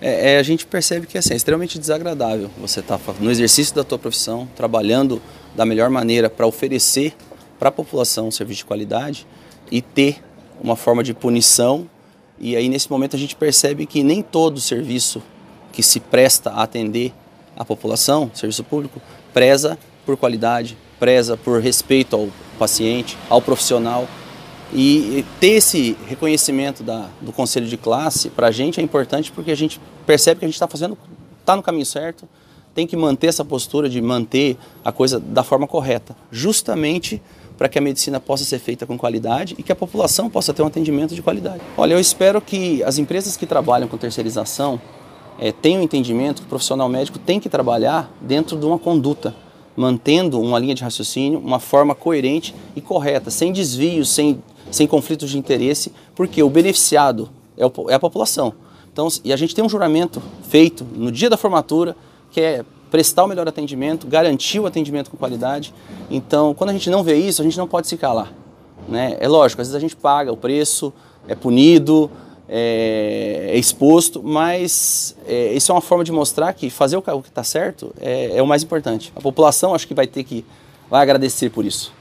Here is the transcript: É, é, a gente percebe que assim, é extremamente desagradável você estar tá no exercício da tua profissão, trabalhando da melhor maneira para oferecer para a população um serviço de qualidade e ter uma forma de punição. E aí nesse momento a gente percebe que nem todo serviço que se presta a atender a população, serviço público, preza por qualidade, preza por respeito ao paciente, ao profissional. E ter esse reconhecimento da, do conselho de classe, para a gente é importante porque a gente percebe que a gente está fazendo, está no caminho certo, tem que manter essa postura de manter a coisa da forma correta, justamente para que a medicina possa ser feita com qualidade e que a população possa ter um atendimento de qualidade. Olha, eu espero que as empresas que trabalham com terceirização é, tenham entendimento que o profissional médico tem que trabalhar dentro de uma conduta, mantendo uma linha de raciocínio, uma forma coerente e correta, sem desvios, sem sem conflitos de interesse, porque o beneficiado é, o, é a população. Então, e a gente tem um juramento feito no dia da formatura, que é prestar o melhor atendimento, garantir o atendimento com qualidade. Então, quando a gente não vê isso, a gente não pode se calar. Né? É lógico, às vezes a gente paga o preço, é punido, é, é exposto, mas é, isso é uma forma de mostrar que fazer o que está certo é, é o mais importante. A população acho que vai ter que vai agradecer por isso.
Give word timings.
É, 0.00 0.34
é, 0.34 0.38
a 0.38 0.42
gente 0.42 0.64
percebe 0.64 1.06
que 1.06 1.18
assim, 1.18 1.32
é 1.32 1.36
extremamente 1.36 1.78
desagradável 1.78 2.50
você 2.60 2.80
estar 2.80 2.98
tá 2.98 3.14
no 3.18 3.30
exercício 3.30 3.74
da 3.74 3.82
tua 3.82 3.98
profissão, 3.98 4.48
trabalhando 4.54 5.20
da 5.56 5.66
melhor 5.66 5.90
maneira 5.90 6.30
para 6.30 6.46
oferecer 6.46 7.14
para 7.58 7.68
a 7.68 7.72
população 7.72 8.28
um 8.28 8.30
serviço 8.30 8.58
de 8.58 8.64
qualidade 8.64 9.26
e 9.70 9.82
ter 9.82 10.22
uma 10.60 10.76
forma 10.76 11.02
de 11.02 11.12
punição. 11.12 11.88
E 12.38 12.54
aí 12.54 12.68
nesse 12.68 12.90
momento 12.90 13.16
a 13.16 13.18
gente 13.18 13.34
percebe 13.34 13.86
que 13.86 14.02
nem 14.04 14.22
todo 14.22 14.60
serviço 14.60 15.20
que 15.72 15.82
se 15.82 15.98
presta 15.98 16.50
a 16.50 16.62
atender 16.62 17.12
a 17.56 17.64
população, 17.64 18.30
serviço 18.34 18.62
público, 18.62 19.02
preza 19.32 19.76
por 20.06 20.16
qualidade, 20.16 20.78
preza 21.00 21.36
por 21.36 21.60
respeito 21.60 22.14
ao 22.14 22.28
paciente, 22.56 23.18
ao 23.28 23.42
profissional. 23.42 24.06
E 24.72 25.24
ter 25.40 25.54
esse 25.54 25.96
reconhecimento 26.06 26.82
da, 26.82 27.08
do 27.20 27.32
conselho 27.32 27.66
de 27.66 27.76
classe, 27.76 28.28
para 28.28 28.48
a 28.48 28.50
gente 28.50 28.80
é 28.80 28.82
importante 28.82 29.32
porque 29.32 29.50
a 29.50 29.56
gente 29.56 29.80
percebe 30.06 30.40
que 30.40 30.44
a 30.44 30.48
gente 30.48 30.56
está 30.56 30.68
fazendo, 30.68 30.96
está 31.40 31.56
no 31.56 31.62
caminho 31.62 31.86
certo, 31.86 32.28
tem 32.74 32.86
que 32.86 32.96
manter 32.96 33.28
essa 33.28 33.44
postura 33.44 33.88
de 33.88 34.00
manter 34.00 34.56
a 34.84 34.92
coisa 34.92 35.18
da 35.18 35.42
forma 35.42 35.66
correta, 35.66 36.14
justamente 36.30 37.20
para 37.56 37.68
que 37.68 37.76
a 37.76 37.82
medicina 37.82 38.20
possa 38.20 38.44
ser 38.44 38.60
feita 38.60 38.86
com 38.86 38.96
qualidade 38.96 39.56
e 39.58 39.64
que 39.64 39.72
a 39.72 39.74
população 39.74 40.30
possa 40.30 40.54
ter 40.54 40.62
um 40.62 40.66
atendimento 40.66 41.12
de 41.12 41.20
qualidade. 41.20 41.60
Olha, 41.76 41.94
eu 41.94 41.98
espero 41.98 42.40
que 42.40 42.82
as 42.84 42.98
empresas 42.98 43.36
que 43.36 43.46
trabalham 43.46 43.88
com 43.88 43.96
terceirização 43.96 44.80
é, 45.40 45.50
tenham 45.50 45.82
entendimento 45.82 46.42
que 46.42 46.46
o 46.46 46.48
profissional 46.48 46.88
médico 46.88 47.18
tem 47.18 47.40
que 47.40 47.48
trabalhar 47.48 48.12
dentro 48.20 48.56
de 48.56 48.64
uma 48.64 48.78
conduta, 48.78 49.34
mantendo 49.76 50.40
uma 50.40 50.58
linha 50.58 50.74
de 50.74 50.84
raciocínio, 50.84 51.40
uma 51.40 51.58
forma 51.58 51.96
coerente 51.96 52.54
e 52.76 52.80
correta, 52.80 53.28
sem 53.28 53.52
desvios, 53.52 54.08
sem 54.08 54.40
sem 54.70 54.86
conflitos 54.86 55.30
de 55.30 55.38
interesse, 55.38 55.92
porque 56.14 56.42
o 56.42 56.50
beneficiado 56.50 57.28
é, 57.56 57.66
o, 57.66 57.72
é 57.88 57.94
a 57.94 57.98
população. 57.98 58.54
Então, 58.92 59.08
e 59.24 59.32
a 59.32 59.36
gente 59.36 59.54
tem 59.54 59.64
um 59.64 59.68
juramento 59.68 60.22
feito 60.48 60.84
no 60.94 61.12
dia 61.12 61.30
da 61.30 61.36
formatura, 61.36 61.96
que 62.30 62.40
é 62.40 62.64
prestar 62.90 63.24
o 63.24 63.28
melhor 63.28 63.46
atendimento, 63.46 64.06
garantir 64.06 64.60
o 64.60 64.66
atendimento 64.66 65.10
com 65.10 65.16
qualidade. 65.16 65.74
Então, 66.10 66.54
quando 66.54 66.70
a 66.70 66.72
gente 66.72 66.90
não 66.90 67.02
vê 67.02 67.16
isso, 67.16 67.40
a 67.40 67.44
gente 67.44 67.56
não 67.56 67.68
pode 67.68 67.86
se 67.86 67.96
calar. 67.96 68.32
Né? 68.88 69.16
É 69.20 69.28
lógico, 69.28 69.60
às 69.60 69.68
vezes 69.68 69.76
a 69.76 69.80
gente 69.80 69.94
paga 69.94 70.32
o 70.32 70.36
preço, 70.36 70.92
é 71.26 71.34
punido, 71.34 72.10
é, 72.48 73.50
é 73.52 73.58
exposto, 73.58 74.22
mas 74.22 75.14
é, 75.26 75.52
isso 75.52 75.70
é 75.70 75.74
uma 75.74 75.80
forma 75.80 76.02
de 76.02 76.10
mostrar 76.10 76.52
que 76.54 76.70
fazer 76.70 76.96
o 76.96 77.02
que 77.02 77.28
está 77.28 77.44
certo 77.44 77.94
é, 78.00 78.38
é 78.38 78.42
o 78.42 78.46
mais 78.46 78.62
importante. 78.62 79.12
A 79.14 79.20
população 79.20 79.74
acho 79.74 79.86
que 79.86 79.94
vai 79.94 80.06
ter 80.06 80.24
que 80.24 80.44
vai 80.88 81.02
agradecer 81.02 81.50
por 81.50 81.66
isso. 81.66 81.92